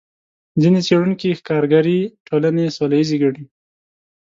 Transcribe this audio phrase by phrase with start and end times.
[0.61, 3.43] ځینې څېړونکي ښکارګرې ټولنې سوله ییزې ګڼي.